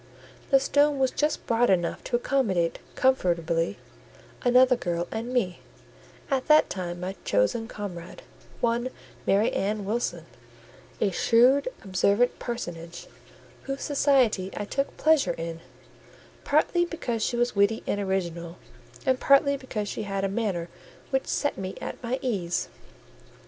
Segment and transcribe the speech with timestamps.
[0.49, 3.77] The stone was just broad enough to accommodate, comfortably,
[4.41, 5.59] another girl and me,
[6.31, 8.89] at that time my chosen comrade—one
[9.27, 10.25] Mary Ann Wilson;
[10.99, 13.05] a shrewd, observant personage,
[13.65, 15.59] whose society I took pleasure in,
[16.43, 18.57] partly because she was witty and original,
[19.05, 20.67] and partly because she had a manner
[21.11, 22.69] which set me at my ease.